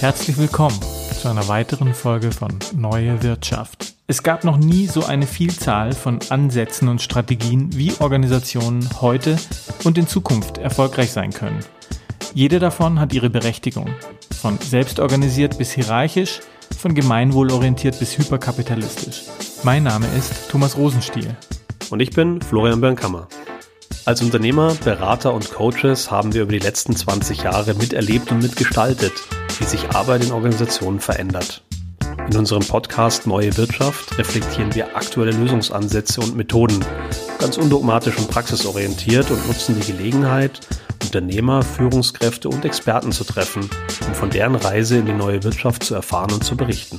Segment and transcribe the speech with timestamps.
[0.00, 0.78] Herzlich willkommen
[1.20, 3.94] zu einer weiteren Folge von Neue Wirtschaft.
[4.06, 9.36] Es gab noch nie so eine Vielzahl von Ansätzen und Strategien, wie Organisationen heute
[9.82, 11.58] und in Zukunft erfolgreich sein können.
[12.32, 13.88] Jede davon hat ihre Berechtigung.
[14.40, 16.38] Von selbstorganisiert bis hierarchisch,
[16.78, 19.22] von gemeinwohlorientiert bis hyperkapitalistisch.
[19.64, 21.36] Mein Name ist Thomas Rosenstiel.
[21.90, 23.26] Und ich bin Florian Bernkammer.
[24.04, 29.12] Als Unternehmer, Berater und Coaches haben wir über die letzten 20 Jahre miterlebt und mitgestaltet,
[29.58, 31.62] wie sich Arbeit in Organisationen verändert.
[32.30, 36.84] In unserem Podcast Neue Wirtschaft reflektieren wir aktuelle Lösungsansätze und Methoden,
[37.38, 40.60] ganz undogmatisch und praxisorientiert und nutzen die Gelegenheit,
[41.02, 43.70] Unternehmer, Führungskräfte und Experten zu treffen,
[44.06, 46.98] um von deren Reise in die neue Wirtschaft zu erfahren und zu berichten.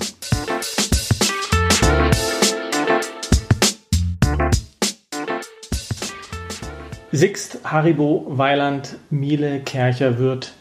[7.12, 10.54] Sixt, Haribo, Weiland, Miele, Kercher, Wirth.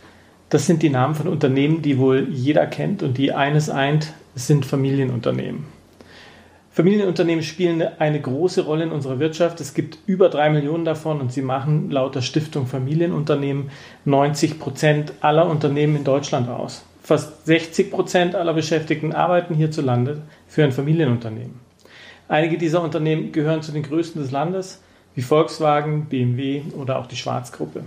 [0.51, 4.65] Das sind die Namen von Unternehmen, die wohl jeder kennt und die eines eint, sind
[4.65, 5.67] Familienunternehmen.
[6.71, 9.61] Familienunternehmen spielen eine große Rolle in unserer Wirtschaft.
[9.61, 13.71] Es gibt über drei Millionen davon und sie machen laut der Stiftung Familienunternehmen
[14.05, 16.85] 90 Prozent aller Unternehmen in Deutschland aus.
[17.03, 21.59] Fast 60 Prozent aller Beschäftigten arbeiten hierzulande für ein Familienunternehmen.
[22.29, 24.81] Einige dieser Unternehmen gehören zu den größten des Landes
[25.15, 27.83] wie Volkswagen, BMW oder auch die Schwarzgruppe.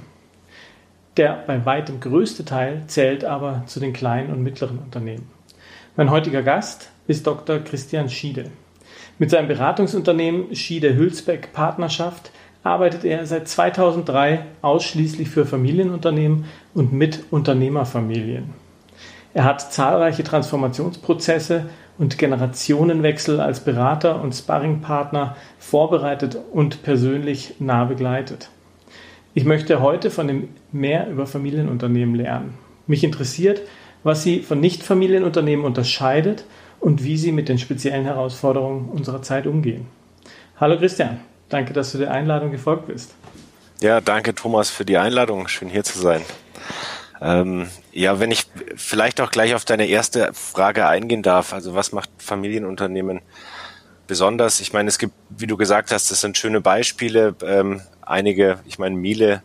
[1.18, 5.30] Der bei weitem größte Teil zählt aber zu den kleinen und mittleren Unternehmen.
[5.98, 7.60] Mein heutiger Gast ist Dr.
[7.60, 8.46] Christian Schiede.
[9.20, 12.32] Mit seinem Beratungsunternehmen Schiede Hülsbeck Partnerschaft
[12.64, 18.54] arbeitet er seit 2003 ausschließlich für Familienunternehmen und mit Unternehmerfamilien.
[19.34, 28.50] Er hat zahlreiche Transformationsprozesse und Generationenwechsel als Berater und Sparringpartner vorbereitet und persönlich nah begleitet.
[29.34, 32.58] Ich möchte heute von ihm mehr über Familienunternehmen lernen.
[32.86, 33.62] Mich interessiert,
[34.04, 36.44] was sie von Nichtfamilienunternehmen unterscheidet
[36.82, 39.88] und wie sie mit den speziellen Herausforderungen unserer Zeit umgehen.
[40.60, 43.16] Hallo Christian, danke, dass du der Einladung gefolgt bist.
[43.80, 45.48] Ja, danke Thomas für die Einladung.
[45.48, 46.22] Schön hier zu sein.
[47.22, 51.94] Ähm, ja, wenn ich vielleicht auch gleich auf deine erste Frage eingehen darf, also was
[51.94, 53.22] macht Familienunternehmen
[54.08, 54.60] besonders?
[54.60, 57.34] Ich meine, es gibt, wie du gesagt hast, das sind schöne Beispiele.
[57.46, 57.82] Ähm,
[58.12, 59.42] einige, ich meine, Miele,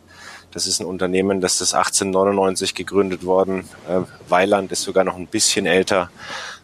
[0.50, 3.68] das ist ein Unternehmen, das ist 1899 gegründet worden.
[3.88, 6.10] Äh, Weiland ist sogar noch ein bisschen älter.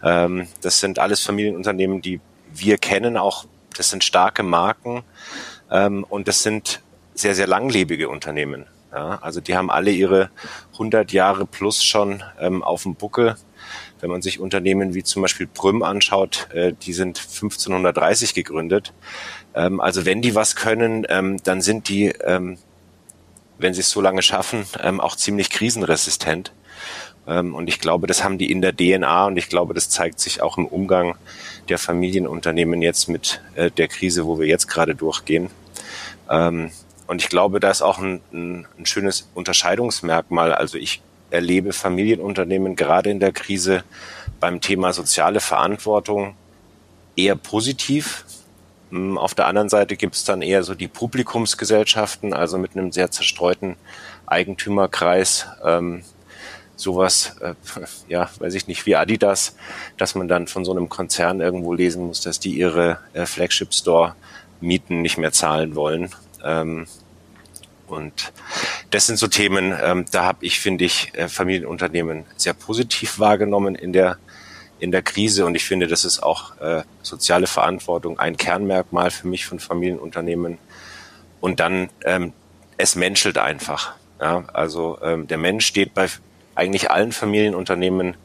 [0.02, 2.20] Ähm, das sind alles Familienunternehmen, die
[2.54, 3.46] wir kennen, auch
[3.76, 5.02] das sind starke Marken
[5.70, 6.82] ähm, und das sind
[7.14, 8.66] sehr, sehr langlebige Unternehmen.
[8.92, 10.30] Ja, also die haben alle ihre
[10.74, 13.36] 100 Jahre plus schon ähm, auf dem Buckel.
[14.00, 18.92] Wenn man sich Unternehmen wie zum Beispiel Prüm anschaut, äh, die sind 1530 gegründet.
[19.54, 22.58] Ähm, also wenn die was können, ähm, dann sind die, ähm,
[23.58, 26.52] wenn sie es so lange schaffen, ähm, auch ziemlich krisenresistent.
[27.26, 30.20] Ähm, und ich glaube, das haben die in der DNA und ich glaube, das zeigt
[30.20, 31.16] sich auch im Umgang
[31.68, 35.50] der Familienunternehmen jetzt mit äh, der Krise, wo wir jetzt gerade durchgehen.
[36.28, 36.70] Ähm,
[37.06, 40.54] und ich glaube, da ist auch ein, ein, ein schönes Unterscheidungsmerkmal.
[40.54, 43.84] Also ich erlebe Familienunternehmen gerade in der Krise
[44.40, 46.34] beim Thema soziale Verantwortung
[47.16, 48.24] eher positiv.
[48.92, 52.92] Hm, auf der anderen Seite gibt es dann eher so die Publikumsgesellschaften, also mit einem
[52.92, 53.76] sehr zerstreuten
[54.26, 55.46] Eigentümerkreis.
[55.64, 56.02] Ähm,
[56.76, 57.54] sowas, äh,
[58.08, 59.56] ja, weiß ich nicht, wie Adidas,
[59.96, 63.72] dass man dann von so einem Konzern irgendwo lesen muss, dass die ihre äh, Flagship
[63.72, 64.14] Store
[64.60, 66.14] Mieten nicht mehr zahlen wollen.
[66.44, 66.86] Ähm,
[67.86, 68.32] und
[68.90, 73.74] das sind so Themen, ähm, da habe ich, finde ich, äh, Familienunternehmen sehr positiv wahrgenommen
[73.74, 74.18] in der
[74.82, 79.28] in der Krise und ich finde, das ist auch äh, soziale Verantwortung ein Kernmerkmal für
[79.28, 80.58] mich von Familienunternehmen.
[81.40, 82.32] Und dann ähm,
[82.78, 83.94] es menschelt einfach.
[84.20, 84.42] Ja?
[84.52, 86.08] Also ähm, der Mensch steht bei
[86.56, 88.16] eigentlich allen Familienunternehmen,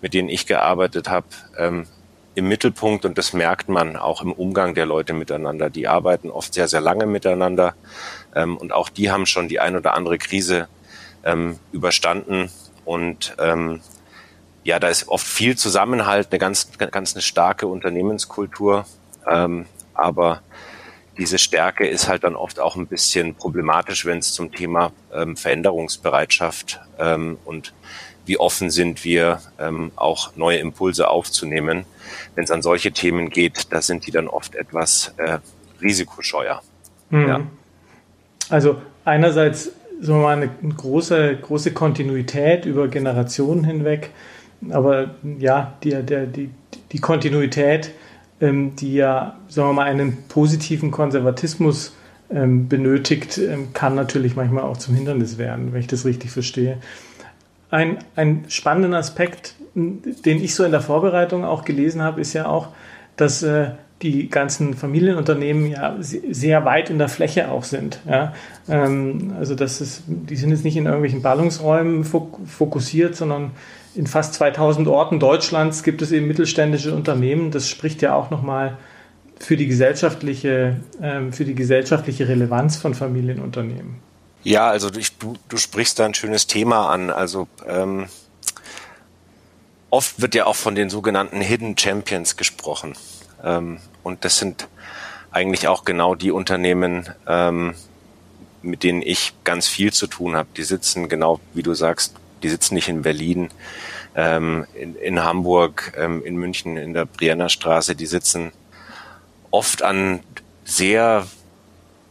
[0.00, 1.26] mit denen ich gearbeitet habe,
[1.58, 1.86] ähm,
[2.34, 5.68] im Mittelpunkt und das merkt man auch im Umgang der Leute miteinander.
[5.68, 7.74] Die arbeiten oft sehr, sehr lange miteinander
[8.34, 10.68] ähm, und auch die haben schon die ein oder andere Krise
[11.22, 12.50] ähm, überstanden
[12.86, 13.82] und ähm,
[14.64, 18.86] ja, da ist oft viel Zusammenhalt, eine ganz, ganz eine starke Unternehmenskultur,
[19.30, 20.42] ähm, aber
[21.18, 25.36] diese Stärke ist halt dann oft auch ein bisschen problematisch, wenn es zum Thema ähm,
[25.36, 27.72] Veränderungsbereitschaft ähm, und
[28.24, 31.86] wie offen sind wir, ähm, auch neue Impulse aufzunehmen.
[32.34, 35.38] Wenn es an solche Themen geht, da sind die dann oft etwas äh,
[35.80, 36.62] risikoscheuer.
[37.10, 37.28] Mhm.
[37.28, 37.40] Ja.
[38.50, 44.10] Also einerseits so mal eine große, große Kontinuität über Generationen hinweg,
[44.70, 46.50] aber ja, die, der, die,
[46.92, 47.92] die Kontinuität,
[48.40, 51.94] ähm, die ja, sagen wir mal, einen positiven Konservatismus
[52.30, 56.78] ähm, benötigt, ähm, kann natürlich manchmal auch zum Hindernis werden, wenn ich das richtig verstehe.
[57.70, 62.46] ein, ein spannenden Aspekt, den ich so in der Vorbereitung auch gelesen habe, ist ja
[62.46, 62.68] auch,
[63.16, 63.70] dass äh,
[64.02, 68.00] die ganzen Familienunternehmen ja sehr weit in der Fläche auch sind.
[68.08, 68.32] Ja?
[68.68, 73.50] Ähm, also das ist, die sind jetzt nicht in irgendwelchen Ballungsräumen fokussiert, sondern
[73.94, 77.50] in fast 2000 Orten Deutschlands gibt es eben mittelständische Unternehmen.
[77.50, 78.76] Das spricht ja auch nochmal
[79.38, 83.96] für die gesellschaftliche, ähm, für die gesellschaftliche Relevanz von Familienunternehmen.
[84.42, 85.00] Ja, also du,
[85.48, 87.10] du sprichst da ein schönes Thema an.
[87.10, 88.06] Also ähm,
[89.90, 92.94] oft wird ja auch von den sogenannten Hidden Champions gesprochen.
[93.42, 94.68] Ähm, und das sind
[95.30, 97.74] eigentlich auch genau die Unternehmen, ähm,
[98.62, 100.48] mit denen ich ganz viel zu tun habe.
[100.56, 103.50] Die sitzen genau, wie du sagst, die sitzen nicht in Berlin,
[104.14, 107.94] ähm, in, in, Hamburg, ähm, in München, in der Brienner Straße.
[107.94, 108.52] Die sitzen
[109.50, 110.20] oft an
[110.64, 111.26] sehr,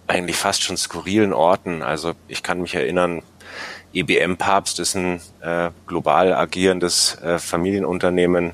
[0.07, 1.81] eigentlich fast schon skurrilen Orten.
[1.81, 3.21] Also ich kann mich erinnern,
[3.94, 8.51] EBM Papst ist ein äh, global agierendes äh, Familienunternehmen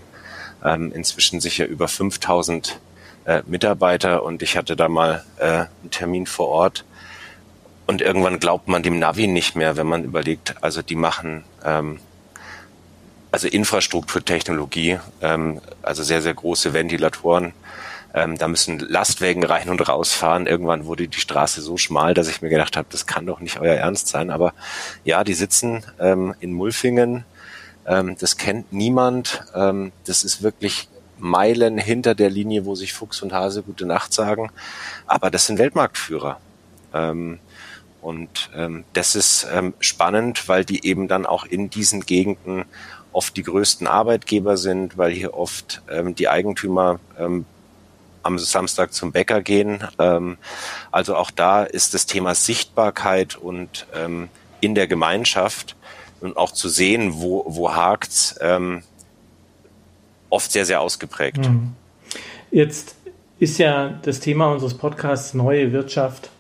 [0.64, 2.80] ähm, inzwischen sicher über 5000
[3.26, 6.86] äh, Mitarbeiter und ich hatte da mal äh, einen Termin vor Ort
[7.88, 12.00] und irgendwann glaubt man dem Navi nicht mehr, wenn man überlegt, also die machen ähm,
[13.32, 17.54] also Infrastrukturtechnologie, ähm, also sehr, sehr große Ventilatoren.
[18.14, 20.46] Ähm, da müssen Lastwagen rein und rausfahren.
[20.46, 23.60] Irgendwann wurde die Straße so schmal, dass ich mir gedacht habe, das kann doch nicht
[23.60, 24.30] euer Ernst sein.
[24.30, 24.54] Aber
[25.04, 27.26] ja, die sitzen ähm, in Mulfingen
[27.86, 29.44] ähm, das kennt niemand.
[29.56, 30.88] Ähm, das ist wirklich
[31.18, 34.52] Meilen hinter der Linie, wo sich Fuchs und Hase gute Nacht sagen.
[35.06, 36.40] Aber das sind Weltmarktführer.
[36.94, 37.40] Ähm,
[38.04, 42.66] und ähm, das ist ähm, spannend, weil die eben dann auch in diesen Gegenden
[43.14, 47.46] oft die größten Arbeitgeber sind, weil hier oft ähm, die Eigentümer ähm,
[48.22, 49.88] am Samstag zum Bäcker gehen.
[50.00, 50.38] Ähm,
[50.92, 54.30] also auch da ist das Thema Sichtbarkeit und ähm,
[54.60, 55.76] in der Gemeinschaft
[56.20, 58.84] und auch zu sehen, wo, wo hakt's, ähm,
[60.30, 61.38] oft sehr, sehr ausgeprägt.
[61.38, 61.74] Mhm.
[62.52, 62.96] Jetzt
[63.40, 66.32] ist ja das Thema unseres Podcasts neue Wirtschaft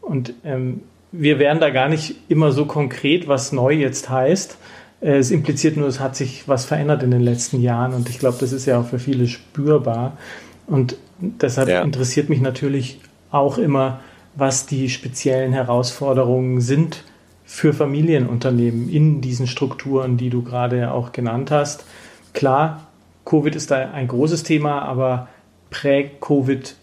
[0.00, 0.82] und ähm,
[1.16, 4.58] wir werden da gar nicht immer so konkret, was neu jetzt heißt.
[5.00, 8.18] Äh, es impliziert nur, es hat sich was verändert in den letzten Jahren und ich
[8.18, 10.18] glaube, das ist ja auch für viele spürbar.
[10.66, 11.82] Und deshalb ja.
[11.82, 13.00] interessiert mich natürlich
[13.30, 14.00] auch immer,
[14.34, 17.04] was die speziellen Herausforderungen sind
[17.44, 21.84] für Familienunternehmen in diesen Strukturen, die du gerade auch genannt hast.
[22.32, 22.88] Klar,
[23.24, 25.28] Covid ist da ein großes Thema, aber
[25.70, 26.74] prä-Covid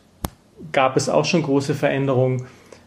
[0.71, 2.45] gab es auch schon große Veränderungen.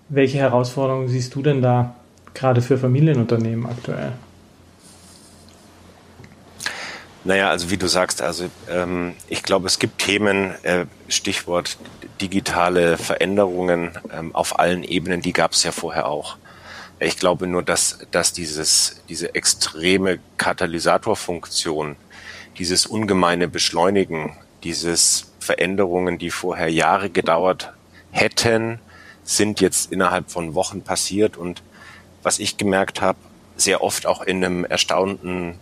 [0.08, 1.94] Welche Herausforderungen siehst du denn da
[2.34, 4.12] gerade für Familienunternehmen aktuell?
[7.24, 11.78] Naja, also wie du sagst, also ähm, ich glaube, es gibt Themen, äh, Stichwort
[12.20, 16.36] digitale Veränderungen ähm, auf allen Ebenen, die gab es ja vorher auch.
[17.00, 21.96] Ich glaube nur, dass, dass dieses, diese extreme Katalysatorfunktion,
[22.58, 27.72] dieses ungemeine Beschleunigen, dieses Veränderungen, die vorher Jahre gedauert
[28.10, 28.80] hätten,
[29.24, 31.62] sind jetzt innerhalb von Wochen passiert und
[32.22, 33.18] was ich gemerkt habe,
[33.56, 35.58] sehr oft auch in einem erstaunten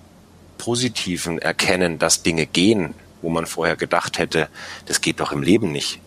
[0.58, 4.48] positiven Erkennen, dass Dinge gehen, wo man vorher gedacht hätte,
[4.86, 6.00] das geht doch im Leben nicht.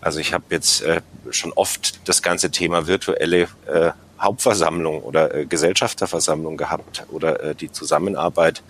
[0.00, 1.00] Also ich habe jetzt äh,
[1.30, 7.70] schon oft das ganze Thema virtuelle äh, Hauptversammlung oder äh, Gesellschafterversammlung gehabt oder äh, die
[7.70, 8.62] Zusammenarbeit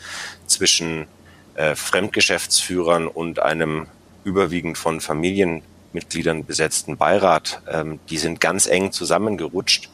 [0.46, 1.06] zwischen
[1.54, 3.86] äh, Fremdgeschäftsführern und einem
[4.24, 5.00] überwiegend von
[5.92, 7.62] Familienmitgliedern besetzten Beirat.
[7.70, 9.90] Ähm, die sind ganz eng zusammengerutscht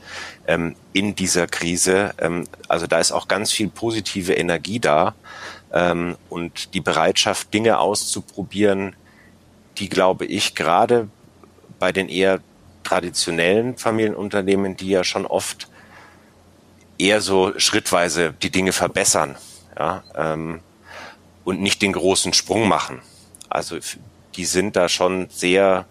[0.46, 2.14] ähm, in dieser Krise.
[2.18, 5.14] Ähm, also da ist auch ganz viel positive Energie da
[5.72, 8.94] ähm, und die Bereitschaft, Dinge auszuprobieren,
[9.78, 11.08] die, glaube ich, gerade
[11.78, 12.40] bei den eher
[12.84, 15.68] traditionellen Familienunternehmen, die ja schon oft
[16.98, 19.36] eher so schrittweise die Dinge verbessern
[19.78, 20.60] ja, ähm,
[21.44, 23.00] und nicht den großen Sprung machen.
[23.50, 23.78] Also
[24.38, 25.84] die sind da schon sehr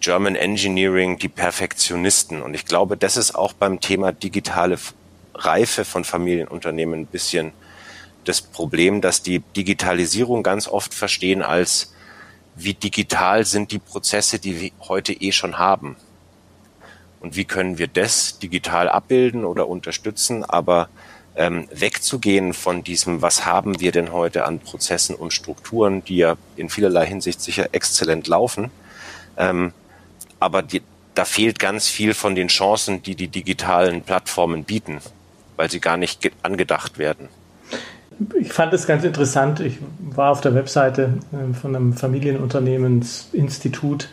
[0.00, 2.42] German Engineering, die Perfektionisten.
[2.42, 4.78] Und ich glaube, das ist auch beim Thema digitale
[5.34, 7.52] Reife von Familienunternehmen ein bisschen
[8.24, 11.94] das Problem, dass die Digitalisierung ganz oft verstehen als
[12.54, 15.96] wie digital sind die Prozesse, die wir heute eh schon haben.
[17.20, 20.88] Und wie können wir das digital abbilden oder unterstützen, aber
[21.38, 26.36] ähm, wegzugehen von diesem, was haben wir denn heute an Prozessen und Strukturen, die ja
[26.56, 28.70] in vielerlei Hinsicht sicher exzellent laufen,
[29.38, 29.72] ähm,
[30.40, 30.82] aber die,
[31.14, 34.98] da fehlt ganz viel von den Chancen, die die digitalen Plattformen bieten,
[35.56, 37.30] weil sie gar nicht angedacht werden
[38.40, 39.60] ich fand es ganz interessant.
[39.60, 44.08] Ich war auf der Webseite ähm, von einem Familienunternehmensinstitut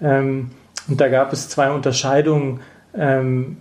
[0.00, 0.50] ähm,
[0.86, 2.60] und da gab es zwei Unterscheidungen
[2.94, 3.56] ähm,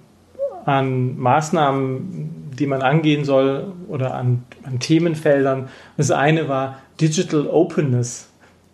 [0.67, 5.69] an Maßnahmen, die man angehen soll oder an, an Themenfeldern.
[5.95, 8.29] Das eine war Digital Openness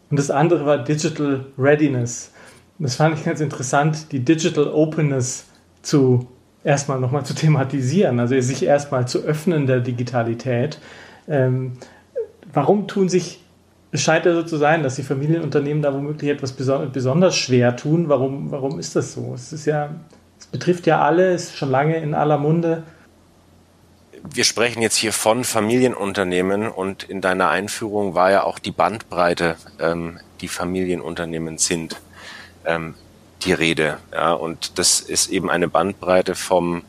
[0.10, 2.32] und das andere war Digital Readiness.
[2.80, 5.46] Das fand ich ganz interessant, die Digital Openness
[5.84, 6.28] zu
[6.64, 10.80] erstmal nochmal zu thematisieren, also sich erstmal zu öffnen der Digitalität.
[11.28, 11.74] Ähm,
[12.52, 13.44] warum tun sich,
[13.92, 18.10] es scheint ja so zu sein, dass die Familienunternehmen da womöglich etwas besonders schwer tun.
[18.10, 19.34] Warum, warum ist das so?
[19.36, 19.92] Es ist ja,
[20.54, 22.84] betrifft ja alle, ist schon lange in aller Munde.
[24.24, 29.58] Wir sprechen jetzt hier von Familienunternehmen und in deiner Einführung war ja auch die Bandbreite,
[29.82, 31.98] ähm, die Familienunternehmen sind.
[32.64, 32.96] Ähm,
[33.44, 33.98] die Rede.
[34.14, 36.84] Ja, und das ist eben eine Bandbreite vom,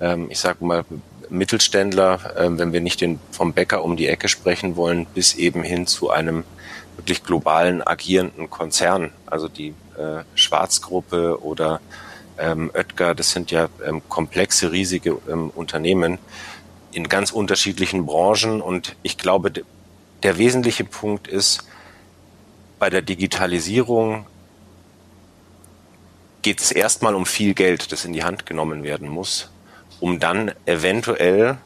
[0.00, 0.84] ähm, ich sag mal,
[1.28, 5.62] Mittelständler, äh, wenn wir nicht den, vom Bäcker um die Ecke sprechen wollen, bis eben
[5.62, 6.44] hin zu einem
[6.96, 9.12] wirklich globalen agierenden Konzern.
[9.26, 11.80] Also die äh, Schwarzgruppe oder
[12.38, 16.18] ähm, Oetker, das sind ja ähm, komplexe, riesige ähm, Unternehmen
[16.92, 18.60] in ganz unterschiedlichen Branchen.
[18.60, 19.52] Und ich glaube,
[20.22, 21.64] der wesentliche Punkt ist,
[22.78, 24.26] bei der Digitalisierung
[26.42, 29.50] geht es erstmal um viel Geld, das in die Hand genommen werden muss,
[30.00, 31.58] um dann eventuell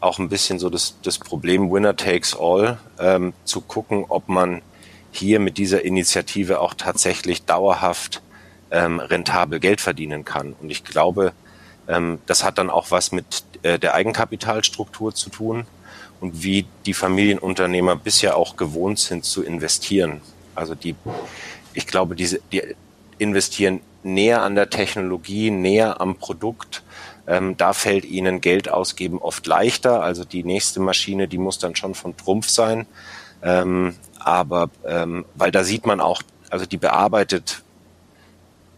[0.00, 4.60] auch ein bisschen so das, das Problem Winner takes all ähm, zu gucken, ob man
[5.12, 8.20] hier mit dieser Initiative auch tatsächlich dauerhaft
[8.72, 10.54] ähm, rentabel Geld verdienen kann.
[10.60, 11.32] Und ich glaube,
[11.86, 15.66] ähm, das hat dann auch was mit äh, der Eigenkapitalstruktur zu tun
[16.20, 20.22] und wie die Familienunternehmer bisher auch gewohnt sind zu investieren.
[20.54, 20.94] Also die,
[21.74, 22.62] ich glaube, diese, die
[23.18, 26.82] investieren näher an der Technologie, näher am Produkt.
[27.26, 30.02] Ähm, da fällt ihnen Geld ausgeben oft leichter.
[30.02, 32.86] Also die nächste Maschine, die muss dann schon von Trumpf sein.
[33.42, 37.62] Ähm, aber ähm, weil da sieht man auch, also die bearbeitet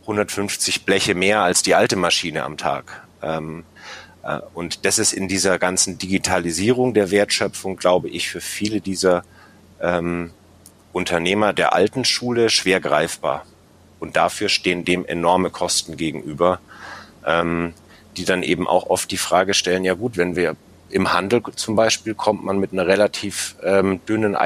[0.05, 3.07] 150 Bleche mehr als die alte Maschine am Tag.
[3.23, 3.65] Ähm,
[4.23, 9.25] äh, und das ist in dieser ganzen Digitalisierung der Wertschöpfung, glaube ich, für viele dieser
[9.81, 10.31] ähm,
[10.93, 13.45] Unternehmer der alten Schule schwer greifbar.
[13.99, 16.61] Und dafür stehen dem enorme Kosten gegenüber,
[17.27, 17.73] ähm,
[18.17, 20.57] die dann eben auch oft die Frage stellen, ja gut, wenn wir
[20.91, 24.37] im Handel zum Beispiel kommt man mit einer relativ ähm, dünnen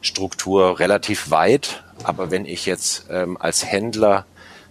[0.00, 1.82] Eigenkapitalstruktur relativ weit.
[2.02, 4.24] Aber wenn ich jetzt ähm, als Händler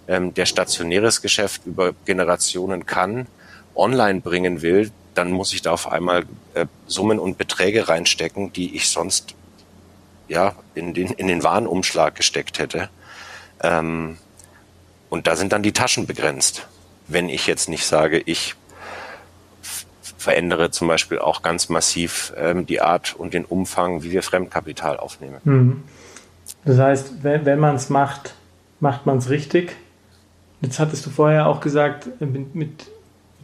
[0.08, 3.28] ähm, der stationäres Geschäft über Generationen kann,
[3.76, 8.76] online bringen will, dann muss ich da auf einmal äh, Summen und Beträge reinstecken, die
[8.76, 9.36] ich sonst
[10.28, 12.90] ja in den, in den Warenumschlag gesteckt hätte.
[13.62, 14.18] Ähm,
[15.10, 16.68] und da sind dann die Taschen begrenzt.
[17.08, 18.56] Wenn ich jetzt nicht sage, ich
[20.20, 24.98] verändere zum Beispiel auch ganz massiv ähm, die Art und den Umfang, wie wir Fremdkapital
[24.98, 25.38] aufnehmen.
[25.46, 25.84] Mhm.
[26.66, 28.36] Das heißt, wenn, wenn man es macht,
[28.80, 29.76] macht man es richtig.
[30.62, 32.88] Jetzt hattest du vorher auch gesagt, mit, mit,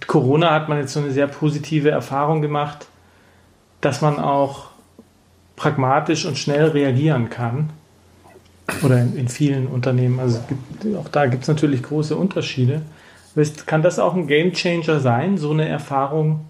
[0.06, 2.88] Corona hat man jetzt so eine sehr positive Erfahrung gemacht,
[3.80, 4.68] dass man auch
[5.56, 7.70] pragmatisch und schnell reagieren kann.
[8.84, 10.20] Oder in, in vielen Unternehmen.
[10.20, 12.82] Also gibt, auch da gibt es natürlich große Unterschiede.
[13.66, 16.46] Kann das auch ein Game Changer sein, so eine Erfahrung,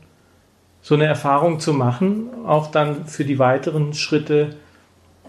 [0.85, 4.55] so eine Erfahrung zu machen, auch dann für die weiteren Schritte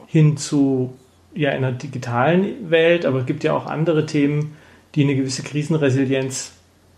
[0.06, 0.94] hin zu
[1.34, 4.56] ja in einer digitalen Welt, aber es gibt ja auch andere Themen,
[4.94, 6.52] die eine gewisse Krisenresilienz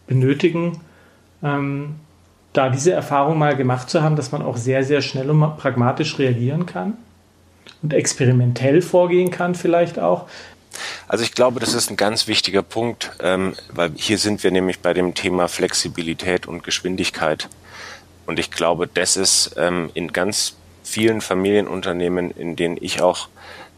[0.09, 0.81] benötigen.
[1.43, 1.97] Ähm,
[2.53, 6.19] da diese Erfahrung mal gemacht zu haben, dass man auch sehr, sehr schnell und pragmatisch
[6.19, 6.97] reagieren kann?
[7.83, 10.27] und experimentell vorgehen kann vielleicht auch?
[11.09, 14.81] Also ich glaube, das ist ein ganz wichtiger Punkt, ähm, weil hier sind wir nämlich
[14.81, 17.49] bei dem Thema Flexibilität und Geschwindigkeit.
[18.29, 23.31] Und ich glaube, das ist ähm, in ganz vielen Familienunternehmen, in denen ich auch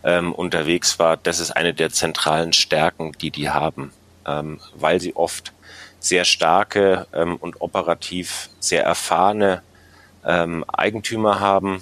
[0.03, 3.93] ähm, unterwegs war, das ist eine der zentralen Stärken, die die haben,
[4.27, 5.53] ähm, weil sie oft
[6.01, 9.63] sehr starke ähm, und operativ sehr erfahrene
[10.27, 11.81] ähm, Eigentümer haben,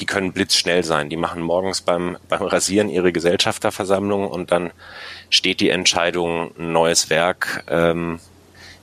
[0.00, 1.10] die können blitzschnell sein.
[1.10, 4.72] Die machen morgens beim, beim Rasieren ihre Gesellschafterversammlung und dann
[5.30, 8.18] steht die Entscheidung, ein neues Werk ähm,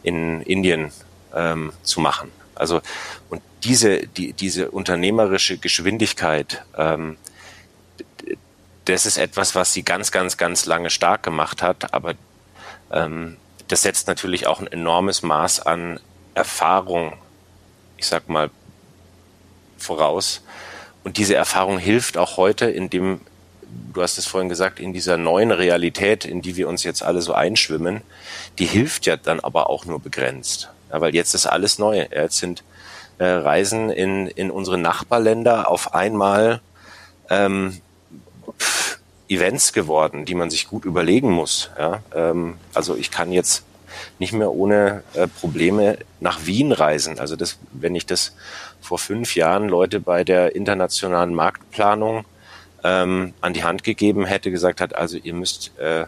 [0.01, 0.93] in Indien
[1.36, 2.31] ähm, zu machen.
[2.59, 2.81] Also
[3.29, 7.17] und diese, die, diese unternehmerische Geschwindigkeit, ähm,
[8.85, 12.15] das ist etwas, was sie ganz, ganz, ganz lange stark gemacht hat, aber
[12.91, 13.37] ähm,
[13.67, 15.99] das setzt natürlich auch ein enormes Maß an
[16.33, 17.13] Erfahrung,
[17.97, 18.49] ich sag mal,
[19.77, 20.41] voraus,
[21.03, 23.21] und diese Erfahrung hilft auch heute in dem,
[23.93, 27.21] du hast es vorhin gesagt, in dieser neuen Realität, in die wir uns jetzt alle
[27.21, 28.01] so einschwimmen,
[28.57, 30.69] die hilft ja dann aber auch nur begrenzt.
[30.91, 31.98] Ja, weil jetzt ist alles neu.
[31.98, 32.63] Ja, jetzt sind
[33.17, 36.62] äh, Reisen in, in unsere Nachbarländer auf einmal
[37.29, 37.81] ähm,
[38.58, 41.69] pff, Events geworden, die man sich gut überlegen muss.
[41.77, 42.01] Ja?
[42.15, 43.63] Ähm, also ich kann jetzt
[44.17, 47.19] nicht mehr ohne äh, Probleme nach Wien reisen.
[47.19, 48.34] Also das, wenn ich das
[48.81, 52.25] vor fünf Jahren Leute bei der internationalen Marktplanung
[52.84, 56.05] ähm, an die Hand gegeben hätte, gesagt hat, also ihr müsst äh,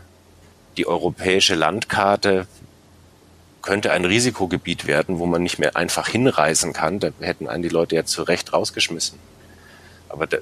[0.78, 2.48] die europäische Landkarte
[3.62, 7.00] könnte ein Risikogebiet werden, wo man nicht mehr einfach hinreisen kann.
[7.00, 9.20] Da hätten einen die Leute ja zu Recht rausgeschmissen.
[10.10, 10.38] Aber da,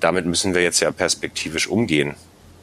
[0.00, 2.14] damit müssen wir jetzt ja perspektivisch umgehen.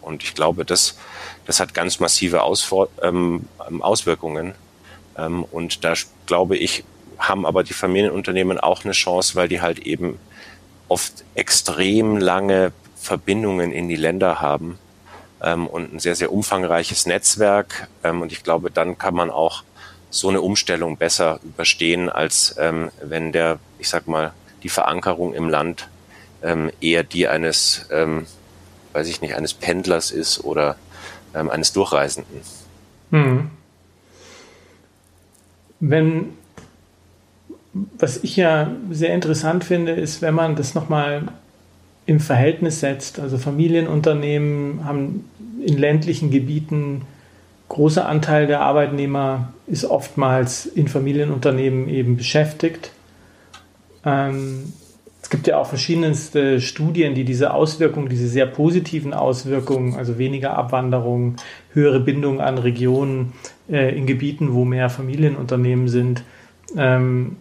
[0.02, 0.98] Und ich glaube, das,
[1.46, 3.46] das hat ganz massive Ausfor ähm,
[3.82, 4.54] Auswirkungen.
[5.18, 5.94] Ähm, und da
[6.26, 6.84] glaube ich,
[7.18, 10.20] haben aber die Familienunternehmen auch eine Chance, weil die halt eben
[10.88, 14.80] oft extrem lange Verbindungen in die Länder haben
[15.42, 17.88] ähm, und ein sehr, sehr umfangreiches Netzwerk.
[18.04, 19.64] Ähm, und ich glaube, dann kann man auch
[20.18, 24.34] so eine Umstellung besser überstehen, als ähm, wenn der, ich sag mal,
[24.64, 25.90] die Verankerung im Land
[26.42, 28.26] ähm, eher die eines, ähm,
[28.94, 30.76] weiß ich nicht, eines Pendlers ist oder
[31.36, 32.42] ähm, eines Durchreisenden.
[33.12, 33.52] Hm.
[35.80, 36.34] Wenn,
[37.74, 41.28] was ich ja sehr interessant finde, ist, wenn man das nochmal
[42.08, 43.20] im Verhältnis setzt.
[43.20, 45.30] Also Familienunternehmen haben
[45.64, 47.04] in ländlichen Gebieten
[47.70, 52.92] großer Anteil der Arbeitnehmer ist oftmals in Familienunternehmen eben beschäftigt.
[54.06, 54.74] Ähm,
[55.22, 60.56] es gibt ja auch verschiedenste Studien, die diese Auswirkungen, diese sehr positiven Auswirkungen, also weniger
[60.56, 61.36] Abwanderung,
[61.74, 63.34] höhere Bindung an Regionen
[63.70, 66.24] äh, in Gebieten, wo mehr Familienunternehmen sind,
[66.78, 67.36] ähm,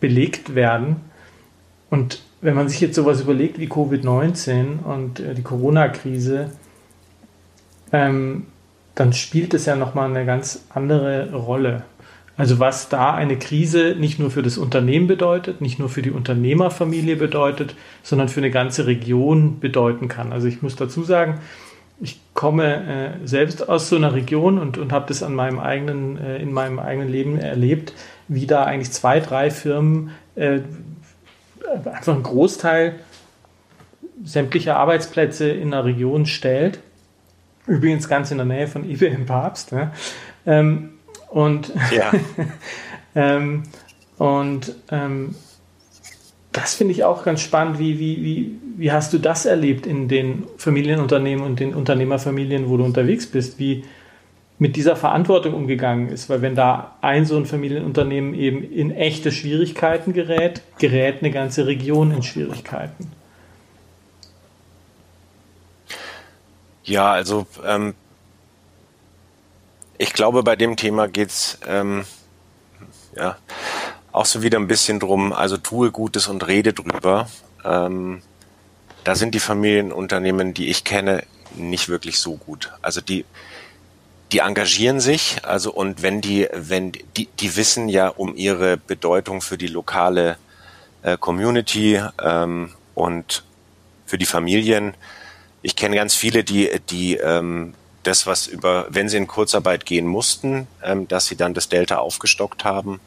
[0.00, 0.96] belegt werden.
[1.90, 6.52] Und wenn man sich jetzt sowas überlegt wie Covid-19 und äh, die Corona-Krise,
[7.92, 8.46] ähm,
[9.00, 11.84] dann spielt es ja nochmal eine ganz andere Rolle.
[12.36, 16.10] Also was da eine Krise nicht nur für das Unternehmen bedeutet, nicht nur für die
[16.10, 20.34] Unternehmerfamilie bedeutet, sondern für eine ganze Region bedeuten kann.
[20.34, 21.40] Also ich muss dazu sagen,
[21.98, 26.18] ich komme äh, selbst aus so einer Region und, und habe das an meinem eigenen,
[26.18, 27.94] äh, in meinem eigenen Leben erlebt,
[28.28, 30.60] wie da eigentlich zwei, drei Firmen äh,
[31.86, 32.96] einfach einen Großteil
[34.24, 36.80] sämtlicher Arbeitsplätze in der Region stellt.
[37.70, 39.70] Übrigens ganz in der Nähe von Ibe im Papst.
[39.70, 39.92] Ne?
[40.44, 40.90] Ähm,
[41.28, 42.10] und ja.
[43.14, 43.62] ähm,
[44.18, 45.36] und ähm,
[46.50, 47.78] das finde ich auch ganz spannend.
[47.78, 52.76] Wie, wie, wie, wie hast du das erlebt in den Familienunternehmen und den Unternehmerfamilien, wo
[52.76, 53.60] du unterwegs bist?
[53.60, 53.84] Wie
[54.58, 56.28] mit dieser Verantwortung umgegangen ist?
[56.28, 61.68] Weil wenn da ein so ein Familienunternehmen eben in echte Schwierigkeiten gerät, gerät eine ganze
[61.68, 63.12] Region in Schwierigkeiten.
[66.84, 67.94] Ja, also ähm,
[69.98, 72.04] ich glaube, bei dem Thema geht's ähm,
[73.16, 73.36] ja
[74.12, 77.28] auch so wieder ein bisschen drum, also tue Gutes und rede drüber.
[77.64, 78.22] Ähm,
[79.04, 82.72] da sind die Familienunternehmen, die ich kenne, nicht wirklich so gut.
[82.82, 83.24] Also die,
[84.32, 89.40] die engagieren sich, also und wenn die, wenn die, die wissen ja um ihre Bedeutung
[89.40, 90.36] für die lokale
[91.02, 93.44] äh, Community ähm, und
[94.06, 94.94] für die Familien.
[95.62, 100.06] Ich kenne ganz viele, die, die ähm, das, was über, wenn sie in Kurzarbeit gehen
[100.06, 103.00] mussten, ähm, dass sie dann das Delta aufgestockt haben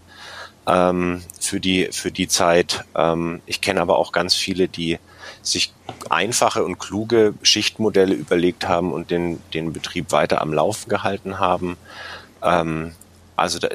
[0.67, 2.85] ähm, für die für die Zeit.
[2.95, 4.99] Ähm, ich kenne aber auch ganz viele, die
[5.41, 5.73] sich
[6.09, 11.77] einfache und kluge Schichtmodelle überlegt haben und den den Betrieb weiter am Laufen gehalten haben.
[12.43, 12.93] Ähm,
[13.35, 13.69] also da,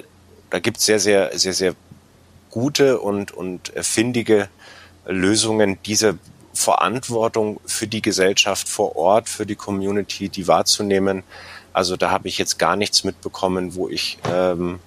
[0.50, 1.74] da gibt es sehr sehr sehr sehr
[2.50, 4.48] gute und und findige
[5.04, 6.18] Lösungen, diese
[6.52, 11.22] Verantwortung für die Gesellschaft vor Ort, für die Community, die wahrzunehmen.
[11.72, 14.80] Also da habe ich jetzt gar nichts mitbekommen, wo ich ähm,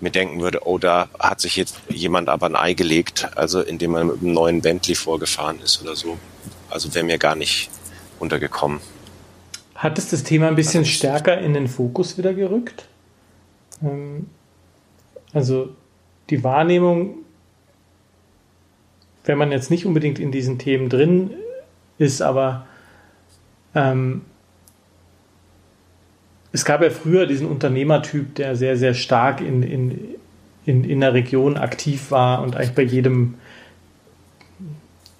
[0.00, 3.92] mir denken würde, oh, da hat sich jetzt jemand aber ein Ei gelegt, also indem
[3.92, 6.18] man mit einem neuen Bentley vorgefahren ist oder so.
[6.70, 7.70] Also wäre mir gar nicht
[8.18, 8.80] untergekommen.
[9.74, 12.86] Hat es das Thema ein bisschen also, stärker in den Fokus wieder gerückt?
[13.82, 14.28] Ähm,
[15.32, 15.70] also
[16.30, 17.18] die Wahrnehmung
[19.28, 21.30] wenn man jetzt nicht unbedingt in diesen Themen drin
[21.98, 22.66] ist, aber
[23.74, 24.22] ähm,
[26.50, 29.98] es gab ja früher diesen Unternehmertyp, der sehr, sehr stark in, in,
[30.64, 33.34] in, in der Region aktiv war und eigentlich bei jedem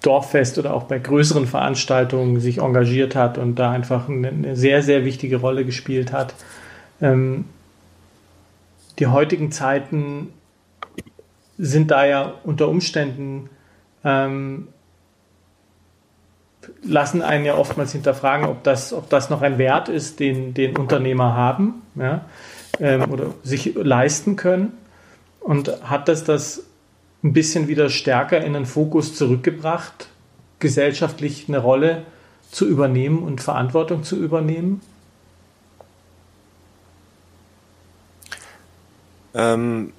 [0.01, 5.05] Dorffest oder auch bei größeren Veranstaltungen sich engagiert hat und da einfach eine, sehr, sehr
[5.05, 6.33] wichtige Rolle gespielt hat.
[6.99, 7.45] Ähm,
[8.97, 10.29] die heutigen Zeiten
[11.59, 13.49] sind da ja unter Umständen
[14.03, 14.67] ähm,
[16.83, 20.77] lassen einen ja oftmals hinterfragen, ob das, ob das noch ein Wert ist, den, den
[20.77, 22.25] Unternehmer haben ja,
[22.79, 24.73] ähm, oder sich leisten können.
[25.39, 26.63] Und hat das das
[27.23, 30.09] ein bisschen wieder stärker in den Fokus zurückgebracht,
[30.59, 32.03] gesellschaftlich eine Rolle
[32.51, 34.81] zu übernehmen und Verantwortung zu übernehmen?
[39.33, 39.93] Ähm,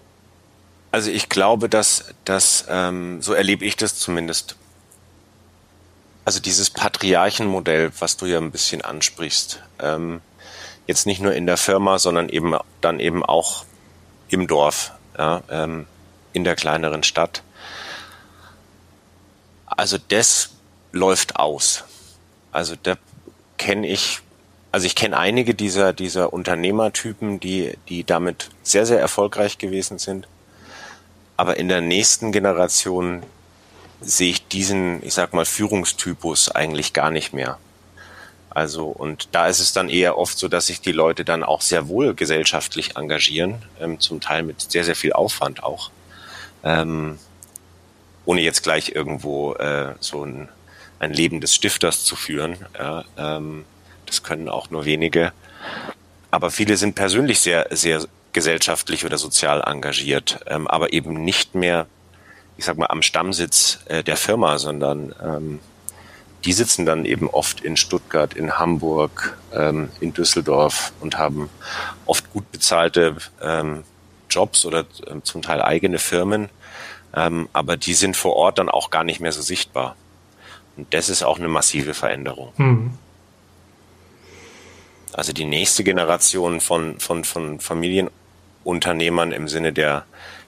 [0.92, 4.56] also ich glaube, dass, dass ähm, so erlebe ich das zumindest.
[6.24, 10.20] Also dieses Patriarchenmodell, was du ja ein bisschen ansprichst, ähm,
[10.86, 13.64] jetzt nicht nur in der Firma, sondern eben dann eben auch
[14.28, 15.86] im Dorf, ja, ähm,
[16.32, 17.42] in der kleineren Stadt.
[19.66, 20.50] Also das
[20.92, 21.84] läuft aus.
[22.52, 22.96] Also da
[23.56, 24.20] kenne ich,
[24.72, 30.26] also ich kenne einige dieser, dieser Unternehmertypen, die, die damit sehr, sehr erfolgreich gewesen sind.
[31.40, 33.22] Aber in der nächsten Generation
[34.02, 37.56] sehe ich diesen, ich sag mal, Führungstypus eigentlich gar nicht mehr.
[38.50, 41.62] Also, und da ist es dann eher oft so, dass sich die Leute dann auch
[41.62, 45.90] sehr wohl gesellschaftlich engagieren, ähm, zum Teil mit sehr, sehr viel Aufwand auch.
[46.62, 47.18] Ähm,
[48.26, 50.50] ohne jetzt gleich irgendwo äh, so ein,
[50.98, 52.66] ein Leben des Stifters zu führen.
[52.78, 53.64] Ja, ähm,
[54.04, 55.32] das können auch nur wenige.
[56.30, 61.86] Aber viele sind persönlich sehr, sehr gesellschaftlich oder sozial engagiert, ähm, aber eben nicht mehr,
[62.56, 65.60] ich sag mal, am Stammsitz äh, der Firma, sondern ähm,
[66.44, 71.50] die sitzen dann eben oft in Stuttgart, in Hamburg, ähm, in Düsseldorf und haben
[72.06, 73.84] oft gut bezahlte ähm,
[74.30, 76.48] Jobs oder äh, zum Teil eigene Firmen,
[77.14, 79.96] ähm, aber die sind vor Ort dann auch gar nicht mehr so sichtbar.
[80.76, 82.52] Und das ist auch eine massive Veränderung.
[82.56, 82.92] Mhm.
[85.12, 87.58] Also die nächste Generation von, von, von
[88.70, 90.04] Familienunternehmern im Sinne der,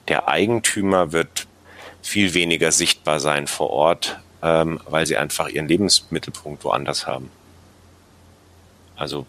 [0.07, 1.47] der Eigentümer wird
[2.01, 7.29] viel weniger sichtbar sein vor Ort, ähm, weil sie einfach ihren Lebensmittelpunkt woanders haben.
[8.95, 9.25] Also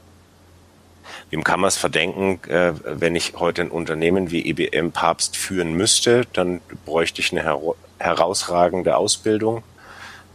[1.31, 5.75] Wem kann man es verdenken, äh, wenn ich heute ein Unternehmen wie IBM Papst führen
[5.75, 7.61] müsste, dann bräuchte ich eine her
[7.99, 9.63] herausragende Ausbildung.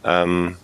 [0.04, 0.58] Ähm,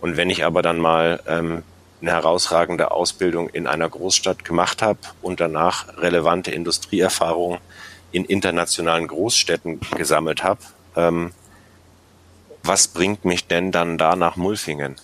[0.00, 1.62] und wenn ich aber dann mal ähm,
[2.00, 7.58] eine herausragende Ausbildung in einer Großstadt gemacht habe und danach relevante Industrieerfahrung
[8.12, 10.60] in internationalen Großstädten gesammelt habe,
[10.96, 11.32] ähm,
[12.62, 14.96] was bringt mich denn dann da nach Mulfingen?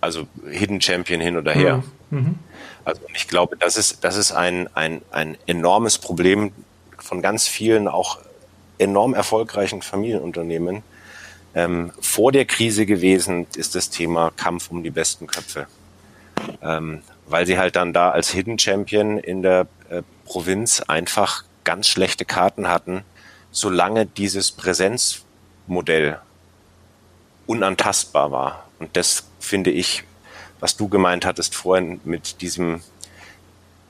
[0.00, 1.82] Also Hidden Champion hin oder her.
[2.10, 2.38] Mhm.
[2.84, 6.52] Also ich glaube, das ist, das ist ein, ein, ein enormes Problem
[6.98, 8.18] von ganz vielen auch
[8.78, 10.82] enorm erfolgreichen Familienunternehmen.
[11.54, 15.66] Ähm, vor der Krise gewesen ist das Thema Kampf um die besten Köpfe.
[16.62, 21.88] Ähm, weil sie halt dann da als Hidden Champion in der äh, Provinz einfach ganz
[21.88, 23.02] schlechte Karten hatten,
[23.50, 26.18] solange dieses Präsenzmodell
[27.46, 28.66] unantastbar war.
[28.78, 30.04] Und das finde ich
[30.60, 32.82] was du gemeint hattest vorhin mit diesem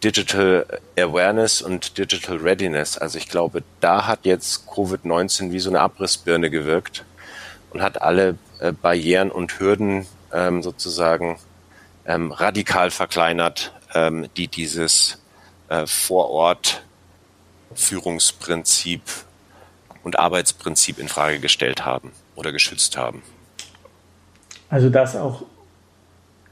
[0.02, 0.64] Digital
[0.96, 2.96] Awareness und Digital Readiness.
[2.96, 7.04] Also ich glaube, da hat jetzt Covid-19 wie so eine Abrissbirne gewirkt
[7.70, 11.38] und hat alle äh, Barrieren und Hürden ähm, sozusagen
[12.06, 15.20] ähm, radikal verkleinert, ähm, die dieses
[15.68, 16.82] äh, Vorort
[17.74, 19.02] Führungsprinzip
[20.02, 23.22] und Arbeitsprinzip in Frage gestellt haben oder geschützt haben.
[24.68, 25.42] Also dass auch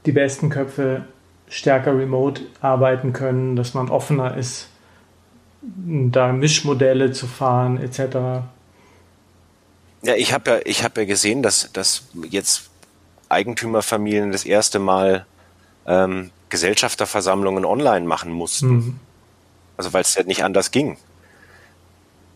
[0.05, 1.05] die besten Köpfe
[1.47, 4.69] stärker remote arbeiten können, dass man offener ist,
[5.61, 8.45] da Mischmodelle zu fahren etc.
[10.01, 12.69] Ja, ich habe ja, ich habe ja gesehen, dass, dass jetzt
[13.27, 15.25] Eigentümerfamilien das erste Mal
[15.85, 18.67] ähm, Gesellschafterversammlungen online machen mussten.
[18.67, 18.99] Mhm.
[19.77, 20.97] Also weil es ja nicht anders ging.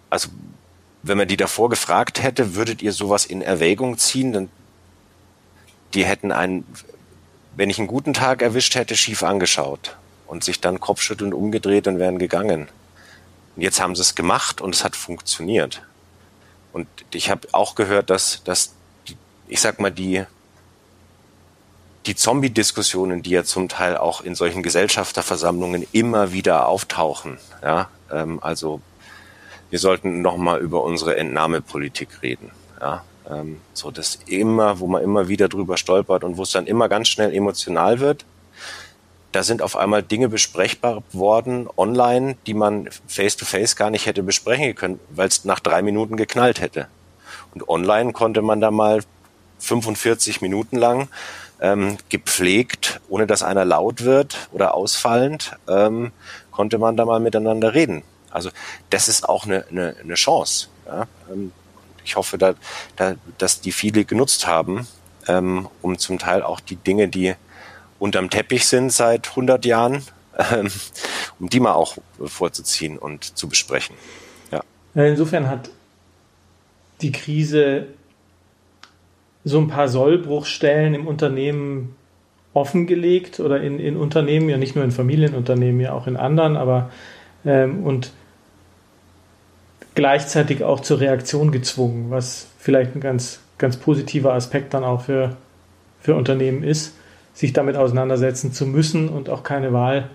[0.09, 0.29] Also
[1.01, 4.49] wenn man die davor gefragt hätte, würdet ihr sowas in Erwägung ziehen, dann
[5.93, 6.65] die hätten einen
[7.55, 9.95] wenn ich einen guten Tag erwischt hätte, schief angeschaut
[10.27, 12.67] und sich dann kopfschüttelnd umgedreht und wären gegangen.
[13.55, 15.83] Und jetzt haben sie es gemacht und es hat funktioniert.
[16.73, 18.73] Und ich habe auch gehört, dass, dass
[19.47, 20.23] ich sag mal, die,
[22.07, 28.39] die Zombie-Diskussionen, die ja zum Teil auch in solchen Gesellschafterversammlungen immer wieder auftauchen, ja, ähm,
[28.41, 28.81] also
[29.69, 35.27] wir sollten nochmal über unsere Entnahmepolitik reden, ja, ähm, so das immer, wo man immer
[35.27, 38.25] wieder drüber stolpert und wo es dann immer ganz schnell emotional wird.
[39.33, 44.05] Da sind auf einmal Dinge besprechbar worden online, die man face to face gar nicht
[44.05, 46.87] hätte besprechen können, weil es nach drei Minuten geknallt hätte.
[47.53, 49.01] Und online konnte man da mal
[49.59, 51.09] 45 Minuten lang
[51.61, 56.11] ähm, gepflegt, ohne dass einer laut wird oder ausfallend, ähm,
[56.51, 58.03] konnte man da mal miteinander reden.
[58.29, 58.51] Also
[58.91, 60.67] das ist auch eine, eine, eine Chance.
[60.85, 61.07] Ja?
[61.31, 61.51] Ähm,
[62.05, 62.53] ich hoffe, da,
[62.97, 64.87] da, dass die viele genutzt haben,
[65.27, 67.35] ähm, um zum Teil auch die Dinge, die
[68.03, 70.03] unterm Teppich sind seit 100 Jahren,
[70.37, 70.69] ähm,
[71.39, 73.95] um die mal auch vorzuziehen und zu besprechen.
[74.51, 74.61] Ja.
[74.93, 75.69] Insofern hat
[77.01, 77.87] die Krise
[79.45, 81.95] so ein paar Sollbruchstellen im Unternehmen
[82.53, 86.91] offengelegt oder in, in Unternehmen, ja nicht nur in Familienunternehmen, ja auch in anderen, aber
[87.45, 88.11] ähm, und
[89.95, 95.37] gleichzeitig auch zur Reaktion gezwungen, was vielleicht ein ganz, ganz positiver Aspekt dann auch für,
[96.01, 96.95] für Unternehmen ist,
[97.33, 100.09] sich damit auseinandersetzen zu müssen und auch keine Wahl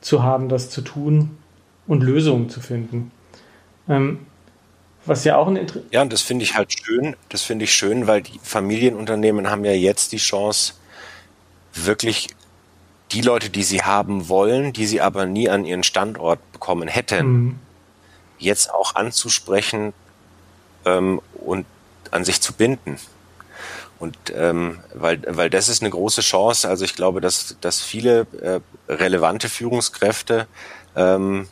[0.00, 1.38] zu haben, das zu tun
[1.86, 3.10] und Lösungen zu finden.
[3.88, 4.20] Ähm,
[5.06, 7.16] was ja auch ein Inter Ja, und das finde ich halt schön.
[7.28, 10.74] Das finde ich schön, weil die Familienunternehmen haben ja jetzt die Chance,
[11.74, 12.28] wirklich
[13.12, 17.26] die Leute, die sie haben wollen, die sie aber nie an ihren Standort bekommen hätten,
[17.26, 17.58] mhm.
[18.38, 19.92] jetzt auch anzusprechen
[20.84, 21.66] ähm, und
[22.10, 22.98] an sich zu binden.
[24.04, 26.68] Und ähm, weil, weil das ist eine große Chance.
[26.68, 30.46] Also ich glaube, dass, dass viele äh, relevante Führungskräfte
[30.94, 31.48] ähm,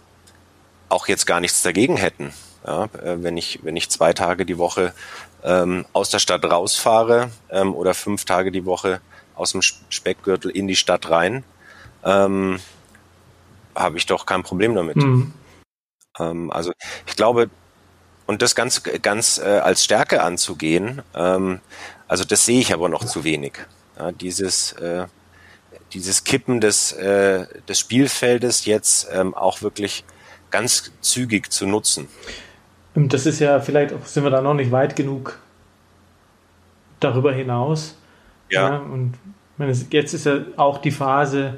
[0.91, 2.35] auch jetzt gar nichts dagegen hätten.
[2.67, 4.93] Ja, äh, wenn ich wenn ich zwei Tage die Woche
[5.43, 9.01] ähm, aus der Stadt rausfahre ähm, oder fünf Tage die Woche
[9.35, 11.45] aus dem Speckgürtel in die Stadt rein,
[12.05, 12.61] ähm,
[13.75, 14.97] habe ich doch kein Problem damit.
[14.97, 15.33] Mhm.
[16.21, 16.73] Ähm, also
[17.07, 17.49] ich glaube,
[18.27, 21.61] und das ganz ganz äh, als Stärke anzugehen, ähm,
[22.13, 23.55] also das sehe ich aber noch zu wenig.
[23.99, 25.07] Ja, dieses äh,
[25.95, 30.05] dieses Kippen des äh, des Spielfeldes jetzt ähm, auch wirklich
[30.51, 32.09] ganz zügig zu nutzen.
[32.95, 35.39] Das ist ja, vielleicht sind wir da noch nicht weit genug
[37.01, 37.97] darüber hinaus.
[38.51, 38.69] Ja.
[38.69, 39.15] ja und
[39.91, 41.57] jetzt ist ja auch die Phase,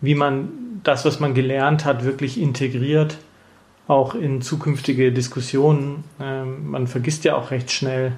[0.00, 3.18] wie man das, was man gelernt hat, wirklich integriert,
[3.88, 6.04] auch in zukünftige Diskussionen.
[6.20, 8.12] Ähm, man vergisst ja auch recht schnell,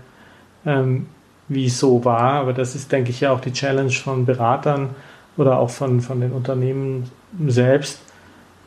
[0.66, 1.06] ähm,
[1.54, 4.90] wie es so war, aber das ist, denke ich, ja auch die Challenge von Beratern
[5.36, 7.10] oder auch von, von den Unternehmen
[7.46, 8.00] selbst,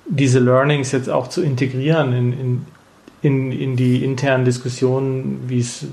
[0.08, 2.66] diese Learnings jetzt auch zu integrieren in, in,
[3.22, 5.86] in, in die internen Diskussionen, wie es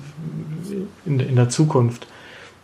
[1.04, 2.06] in, in der Zukunft.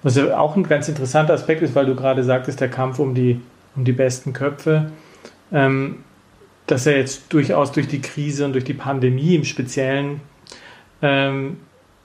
[0.03, 3.15] Was ja auch ein ganz interessanter Aspekt ist, weil du gerade sagtest, der Kampf um
[3.15, 3.41] die,
[3.75, 4.93] um die besten Köpfe,
[5.53, 5.97] ähm,
[6.67, 10.21] dass er jetzt durchaus durch die Krise und durch die Pandemie im Speziellen
[11.03, 11.57] ähm,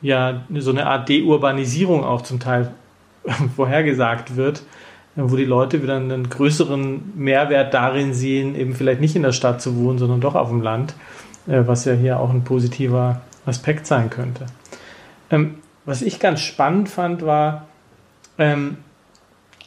[0.04, 2.72] ja so eine Art Deurbanisierung auch zum Teil
[3.56, 4.62] vorhergesagt wird,
[5.16, 9.62] wo die Leute wieder einen größeren Mehrwert darin sehen, eben vielleicht nicht in der Stadt
[9.62, 10.94] zu wohnen, sondern doch auf dem Land,
[11.48, 14.46] äh, was ja hier auch ein positiver Aspekt sein könnte.
[15.32, 17.68] Ähm, was ich ganz spannend fand, war,
[18.38, 18.78] ähm,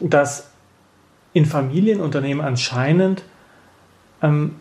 [0.01, 0.51] dass
[1.33, 3.23] in Familienunternehmen anscheinend
[4.23, 4.57] ähm,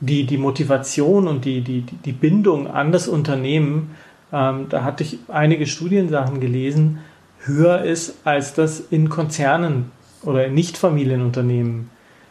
[0.00, 3.94] die, die Motivation und die, die, die Bindung an das Unternehmen,
[4.32, 7.00] ähm, da hatte ich einige Studiensachen gelesen,
[7.40, 9.90] höher ist, als das in Konzernen
[10.22, 11.90] oder in Nichtfamilienunternehmen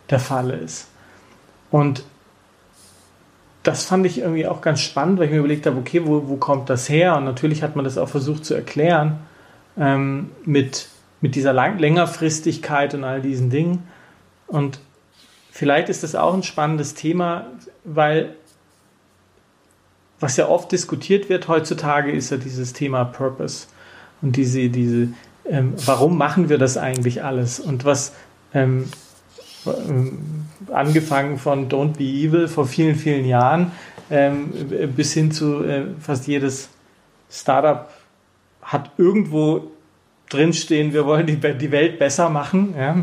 [0.09, 0.89] der Fall ist.
[1.71, 2.03] Und
[3.63, 6.37] das fand ich irgendwie auch ganz spannend, weil ich mir überlegt habe, okay, wo, wo
[6.37, 7.17] kommt das her?
[7.17, 9.19] Und natürlich hat man das auch versucht zu erklären
[9.77, 10.87] ähm, mit,
[11.19, 13.83] mit dieser Lang Längerfristigkeit und all diesen Dingen.
[14.47, 14.79] Und
[15.57, 17.47] vielleicht ist das auch ein spannendes Thema,
[17.83, 18.35] weil
[20.19, 23.65] was ja oft diskutiert wird heutzutage, ist ja dieses Thema Purpose
[24.21, 25.09] und diese, diese
[25.49, 27.59] ähm, warum machen wir das eigentlich alles?
[27.59, 28.13] Und was
[28.53, 28.85] ähm,
[29.65, 33.71] ähm, angefangen von Don't Be Evil vor vielen, vielen Jahren
[34.11, 34.51] ähm,
[34.95, 36.69] bis hin zu äh, fast jedes
[37.31, 37.89] Startup
[38.61, 39.71] hat irgendwo
[40.29, 42.75] drinstehen, wir wollen die, die Welt besser machen.
[42.77, 42.97] Ja?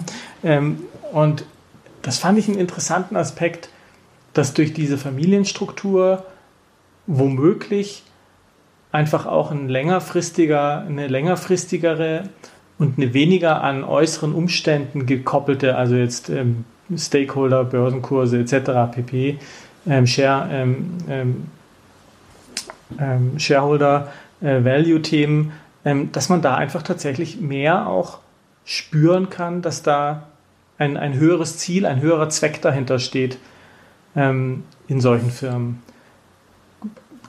[0.44, 1.44] Ähm, und
[2.04, 3.70] das fand ich einen interessanten Aspekt,
[4.34, 6.24] dass durch diese Familienstruktur
[7.06, 8.02] womöglich
[8.92, 12.28] einfach auch ein längerfristiger, eine längerfristigere
[12.78, 16.64] und eine weniger an äußeren Umständen gekoppelte, also jetzt ähm,
[16.94, 18.94] Stakeholder, Börsenkurse etc.
[18.94, 19.38] pp.
[19.86, 21.46] Ähm, Share, ähm, ähm,
[23.00, 25.52] ähm Shareholder äh, Value Themen,
[25.84, 28.18] ähm, dass man da einfach tatsächlich mehr auch
[28.64, 30.26] spüren kann, dass da
[30.78, 33.38] ein, ein höheres Ziel, ein höherer Zweck dahinter steht
[34.16, 34.62] in
[35.00, 35.82] solchen Firmen.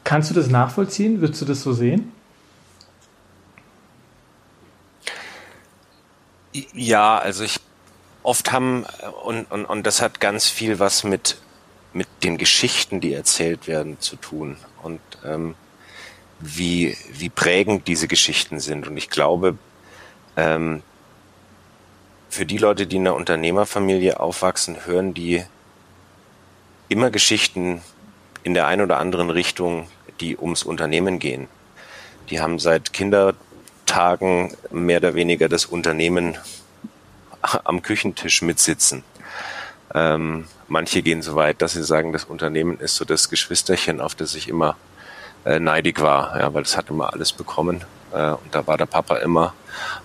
[0.03, 1.19] Kannst du das nachvollziehen?
[1.19, 2.11] Würdest du das so sehen?
[6.73, 7.59] Ja, also ich
[8.21, 8.85] oft haben
[9.23, 11.37] und, und, und das hat ganz viel was mit
[11.91, 15.55] mit den Geschichten, die erzählt werden, zu tun und ähm,
[16.39, 18.87] wie wie prägend diese Geschichten sind.
[18.87, 19.57] Und ich glaube,
[20.37, 20.83] ähm,
[22.35, 25.45] für die Leute, die in einer Unternehmerfamilie aufwachsen, hören die
[26.89, 27.81] immer Geschichten
[28.43, 29.87] in der einen oder anderen Richtung,
[30.19, 31.47] die ums Unternehmen gehen.
[32.29, 36.37] Die haben seit Kindertagen mehr oder weniger das Unternehmen
[37.63, 39.05] am Küchentisch mitsitzen.
[39.93, 44.13] Ähm, manche gehen so weit, dass sie sagen, das Unternehmen ist so das Geschwisterchen, auf
[44.13, 44.75] das ich immer
[45.45, 48.87] äh, neidig war, ja, weil es hat immer alles bekommen äh, und da war der
[48.87, 49.53] Papa immer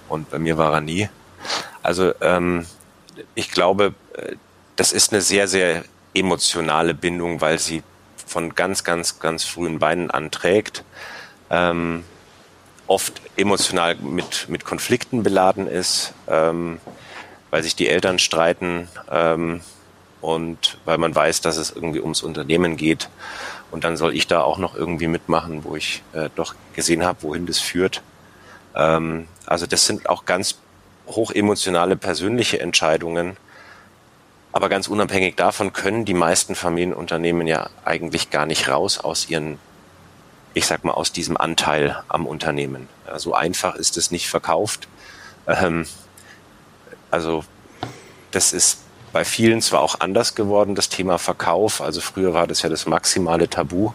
[0.08, 1.08] und bei mir war er nie.
[1.82, 2.66] Also ähm,
[3.34, 4.36] ich glaube, äh,
[4.76, 7.82] das ist eine sehr, sehr emotionale Bindung, weil sie
[8.26, 10.84] von ganz, ganz, ganz frühen Beinen anträgt,
[11.50, 12.04] ähm,
[12.86, 16.80] oft emotional mit, mit Konflikten beladen ist, ähm,
[17.50, 19.60] weil sich die Eltern streiten ähm,
[20.20, 23.08] und weil man weiß, dass es irgendwie ums Unternehmen geht.
[23.70, 27.22] Und dann soll ich da auch noch irgendwie mitmachen, wo ich äh, doch gesehen habe,
[27.22, 28.02] wohin das führt.
[28.74, 30.56] Ähm, also das sind auch ganz
[31.10, 33.36] hochemotionale persönliche Entscheidungen.
[34.52, 39.58] Aber ganz unabhängig davon können die meisten Familienunternehmen ja eigentlich gar nicht raus aus ihren,
[40.54, 42.88] ich sag mal, aus diesem Anteil am Unternehmen.
[43.16, 44.88] So einfach ist es nicht verkauft.
[45.46, 45.86] Ähm,
[47.10, 47.44] also
[48.30, 48.80] das ist
[49.12, 51.80] bei vielen zwar auch anders geworden, das Thema Verkauf.
[51.80, 53.92] Also früher war das ja das maximale Tabu,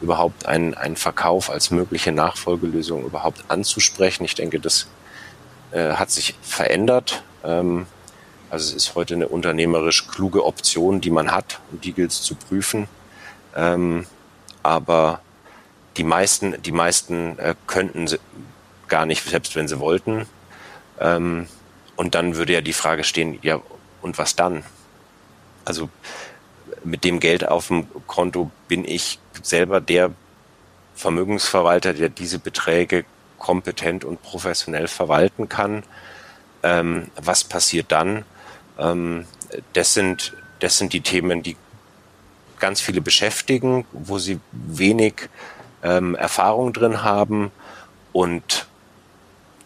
[0.00, 4.24] überhaupt einen, einen Verkauf als mögliche Nachfolgelösung überhaupt anzusprechen.
[4.24, 4.88] Ich denke, das
[5.76, 7.22] äh, hat sich verändert.
[7.44, 7.86] Ähm,
[8.48, 12.22] also es ist heute eine unternehmerisch kluge Option, die man hat und die gilt es
[12.22, 12.88] zu prüfen.
[13.54, 14.06] Ähm,
[14.62, 15.20] aber
[15.98, 18.08] die meisten, die meisten äh, könnten
[18.88, 20.26] gar nicht, selbst wenn sie wollten.
[20.98, 21.46] Ähm,
[21.96, 23.60] und dann würde ja die Frage stehen, ja,
[24.00, 24.62] und was dann?
[25.66, 25.90] Also
[26.84, 30.12] mit dem Geld auf dem Konto bin ich selber der
[30.94, 33.04] Vermögensverwalter, der diese Beträge
[33.38, 35.82] kompetent und professionell verwalten kann.
[36.62, 38.24] Ähm, was passiert dann?
[38.78, 39.26] Ähm,
[39.72, 41.56] das, sind, das sind die Themen, die
[42.58, 45.28] ganz viele beschäftigen, wo sie wenig
[45.82, 47.50] ähm, Erfahrung drin haben
[48.12, 48.66] und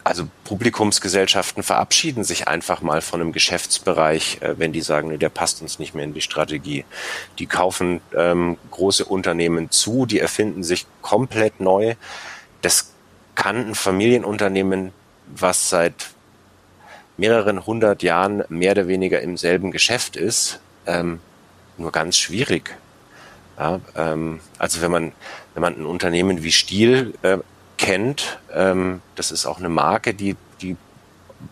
[0.03, 5.29] also Publikumsgesellschaften verabschieden sich einfach mal von einem Geschäftsbereich, äh, wenn die sagen, nee, der
[5.29, 6.85] passt uns nicht mehr in die Strategie.
[7.39, 11.95] Die kaufen ähm, große Unternehmen zu, die erfinden sich komplett neu.
[12.61, 12.90] Das
[13.35, 14.91] kann ein Familienunternehmen,
[15.27, 16.09] was seit
[17.17, 21.19] mehreren hundert Jahren mehr oder weniger im selben Geschäft ist, ähm,
[21.77, 22.75] nur ganz schwierig.
[23.57, 25.11] Ja, ähm, also wenn man,
[25.53, 27.37] wenn man ein Unternehmen wie Stiel äh,
[27.81, 28.39] kennt.
[28.53, 30.77] Ähm, das ist auch eine Marke, die, die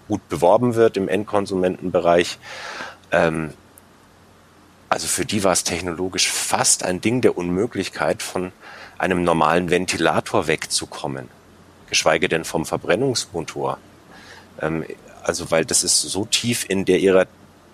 [0.08, 2.38] gut beworben wird im Endkonsumentenbereich.
[3.12, 3.54] Ähm,
[4.89, 8.52] also für die war es technologisch fast ein Ding der Unmöglichkeit, von
[9.00, 11.30] einem normalen Ventilator wegzukommen,
[11.89, 13.78] geschweige denn vom Verbrennungsmotor.
[14.62, 14.86] Ähm,
[15.23, 17.28] also weil das ist so tief in der ihrer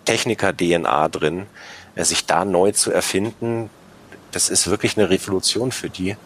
[0.06, 1.46] Techniker-DNA drin,
[1.96, 3.70] äh, sich da neu zu erfinden,
[4.32, 6.18] das ist wirklich eine Revolution für die.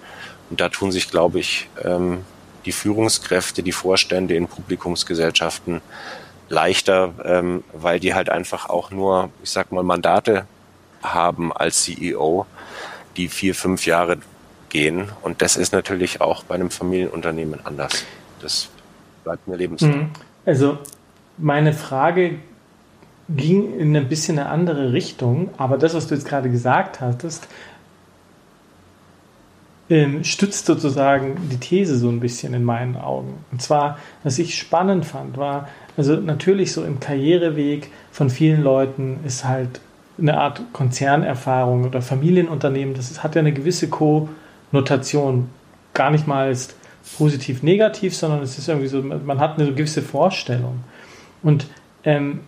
[0.50, 2.26] Und da tun sich, glaube ich, ähm,
[2.66, 5.82] die Führungskräfte, die Vorstände in Publikumsgesellschaften
[6.50, 10.48] leichter, ähm, weil die halt einfach auch nur, ich sag mal, Mandate
[11.04, 12.48] haben als CEO,
[13.16, 14.18] die vier, fünf Jahre
[14.70, 15.10] gehen.
[15.22, 18.06] Und das ist natürlich auch bei einem Familienunternehmen anders.
[18.42, 18.70] Das
[19.24, 19.98] bleibt mir lebenslang.
[19.98, 20.10] Mhm.
[20.46, 20.78] Also
[21.38, 22.36] meine Frage
[23.30, 27.48] ging in ein bisschen eine andere Richtung, aber das, was du jetzt gerade gesagt hattest,
[29.90, 33.44] ähm, stützt sozusagen die These so ein bisschen in meinen Augen.
[33.52, 39.20] Und zwar, was ich spannend fand, war, also natürlich so im Karriereweg von vielen Leuten
[39.26, 39.80] ist halt
[40.20, 43.88] eine Art Konzernerfahrung oder Familienunternehmen, das hat ja eine gewisse
[44.72, 45.50] Konnotation,
[45.94, 46.76] gar nicht mal ist
[47.18, 50.84] positiv negativ, sondern es ist irgendwie so, man hat eine gewisse Vorstellung.
[51.42, 51.68] Und
[52.04, 52.42] ähm,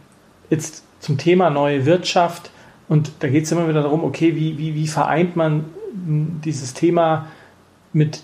[0.49, 2.51] jetzt zum Thema neue Wirtschaft,
[2.87, 7.27] und da geht es immer wieder darum, okay, wie, wie, wie vereint man dieses Thema
[7.93, 8.23] mit,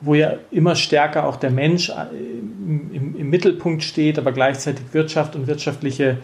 [0.00, 5.36] wo ja immer stärker auch der Mensch äh, im, im Mittelpunkt steht, aber gleichzeitig Wirtschaft
[5.36, 6.18] und wirtschaftliche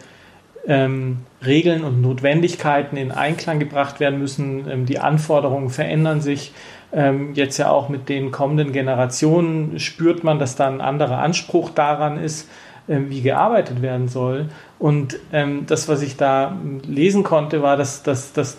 [0.67, 4.69] ähm, Regeln und Notwendigkeiten in Einklang gebracht werden müssen.
[4.69, 6.53] Ähm, die Anforderungen verändern sich.
[6.93, 11.69] Ähm, jetzt ja auch mit den kommenden Generationen spürt man, dass da ein anderer Anspruch
[11.69, 12.49] daran ist,
[12.87, 14.49] äh, wie gearbeitet werden soll.
[14.79, 18.57] Und ähm, das, was ich da lesen konnte, war, dass, dass, dass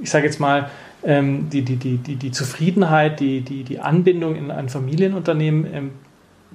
[0.00, 0.70] ich sage jetzt mal,
[1.04, 5.92] ähm, die, die, die, die, Zufriedenheit, die, die, die Anbindung in ein Familienunternehmen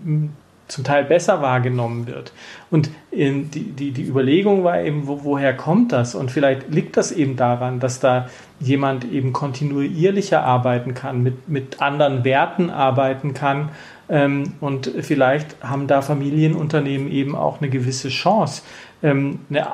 [0.05, 0.29] ähm,
[0.73, 2.33] zum Teil besser wahrgenommen wird.
[2.71, 6.15] Und ähm, die, die, die Überlegung war eben, wo, woher kommt das?
[6.15, 8.27] Und vielleicht liegt das eben daran, dass da
[8.59, 13.69] jemand eben kontinuierlicher arbeiten kann, mit, mit anderen Werten arbeiten kann.
[14.09, 18.63] Ähm, und vielleicht haben da Familienunternehmen eben auch eine gewisse Chance,
[19.01, 19.67] ähm, eine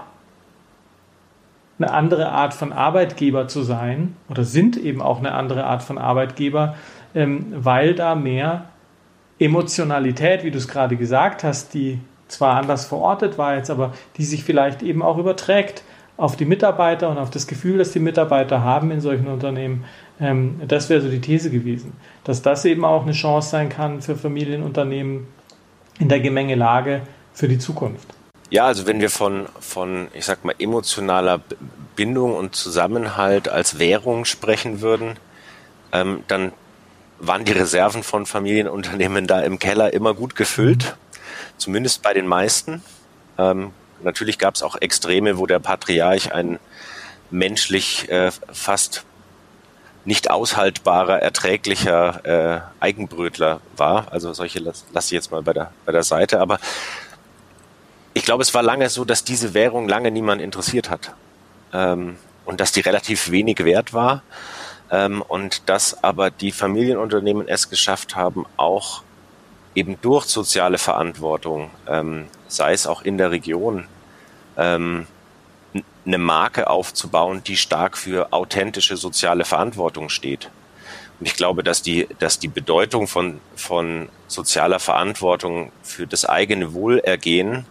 [1.82, 5.98] eine andere Art von Arbeitgeber zu sein oder sind eben auch eine andere Art von
[5.98, 6.76] Arbeitgeber,
[7.16, 8.66] ähm, weil da mehr
[9.40, 14.24] Emotionalität, wie du es gerade gesagt hast, die zwar anders verortet war jetzt, aber die
[14.24, 15.84] sich vielleicht eben auch überträgt
[16.18, 19.86] auf die Mitarbeiter und auf das Gefühl, das die Mitarbeiter haben in solchen Unternehmen.
[20.20, 21.94] Ähm, das wäre so die These gewesen,
[22.26, 25.28] dass das eben auch eine Chance sein kann für Familienunternehmen
[25.98, 27.02] in der Gemengelage
[27.34, 28.08] für die Zukunft.
[28.50, 31.40] Ja, also wenn wir von, von, ich sag mal, emotionaler
[31.96, 35.16] Bindung und Zusammenhalt als Währung sprechen würden,
[35.94, 36.52] ähm, dann
[37.20, 40.96] waren die Reserven von Familienunternehmen da im Keller immer gut gefüllt,
[41.58, 42.84] zumindest bei den meisten.
[43.38, 46.60] Ähm, natürlich gab es auch Extreme, wo der Patriarch ein
[47.30, 49.04] menschlich äh, fast
[50.06, 54.12] nicht aushaltbarer, erträglicher äh, Eigenbrötler war.
[54.12, 56.40] Also solche lasse lass ich jetzt mal bei der, bei der Seite.
[56.40, 56.58] Aber
[58.14, 61.14] ich glaube, es war lange so, dass diese Währung lange niemand interessiert hat.
[61.74, 64.24] Ähm, und dass die relativ wenig wert war.
[64.92, 69.04] Ähm, und dass aber die Familienunternehmen es geschafft haben, auch
[69.76, 73.88] eben durch soziale Verantwortung, ähm, sei es auch in der Region,
[74.58, 75.08] ähm,
[76.06, 80.50] eine Marke aufzubauen, die stark für authentische soziale Verantwortung steht.
[81.20, 86.74] Und ich glaube, dass die, dass die Bedeutung von, von sozialer Verantwortung für das eigene
[86.74, 87.66] Wohlergehen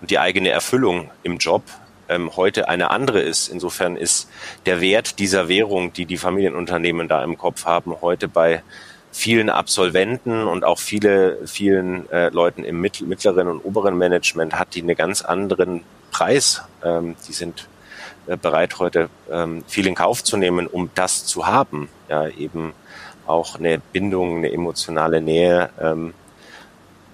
[0.00, 1.62] und die eigene Erfüllung im Job
[2.08, 3.48] ähm, heute eine andere ist.
[3.48, 4.28] Insofern ist
[4.66, 8.62] der Wert dieser Währung, die die Familienunternehmen da im Kopf haben, heute bei
[9.12, 14.82] vielen Absolventen und auch viele, vielen äh, Leuten im mittleren und oberen Management hat die
[14.82, 16.62] einen ganz anderen Preis.
[16.82, 17.68] Ähm, die sind
[18.26, 21.88] äh, bereit, heute ähm, viel in Kauf zu nehmen, um das zu haben.
[22.08, 22.74] Ja, eben
[23.26, 25.70] auch eine Bindung, eine emotionale Nähe.
[25.80, 26.12] Ähm,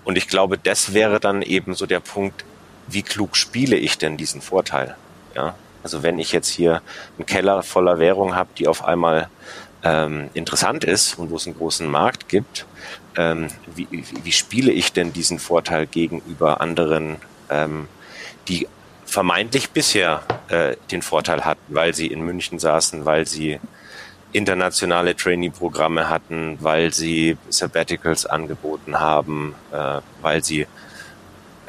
[0.04, 2.44] und ich glaube, das wäre dann eben so der Punkt,
[2.92, 4.96] wie klug spiele ich denn diesen Vorteil?
[5.34, 6.82] Ja, also wenn ich jetzt hier
[7.18, 9.28] einen Keller voller Währung habe, die auf einmal
[9.82, 12.66] ähm, interessant ist und wo es einen großen Markt gibt,
[13.16, 17.16] ähm, wie, wie, wie spiele ich denn diesen Vorteil gegenüber anderen,
[17.48, 17.88] ähm,
[18.48, 18.66] die
[19.06, 23.58] vermeintlich bisher äh, den Vorteil hatten, weil sie in München saßen, weil sie
[24.32, 30.66] internationale Trainee-Programme hatten, weil sie Sabbaticals angeboten haben, äh, weil sie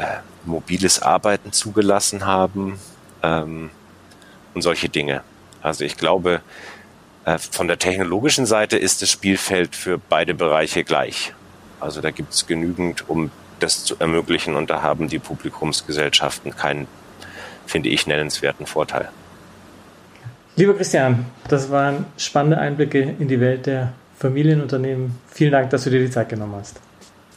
[0.02, 2.80] äh, mobiles Arbeiten zugelassen haben
[3.24, 3.70] ähm,
[4.54, 5.22] und solche Dinge.
[5.62, 6.42] Also ich glaube,
[7.26, 11.34] äh, von der technologischen Seite ist das Spielfeld für beide Bereiche gleich.
[11.80, 16.88] Also da gibt es genügend, um das zu ermöglichen und da haben die Publikumsgesellschaften keinen
[17.72, 19.10] finde ich, nennenswerten Vorteil.
[20.58, 25.18] Lieber Christian, das waren spannende Einblicke in die Welt der Familienunternehmen.
[25.28, 26.80] Vielen Dank, dass du dir die Zeit genommen hast.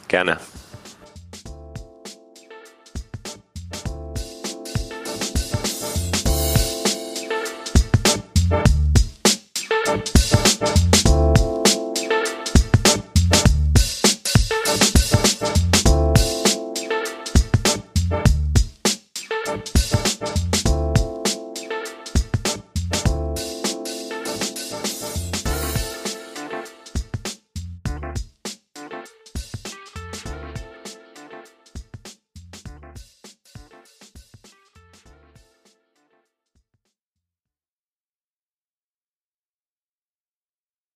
[0.07, 0.37] Gerne.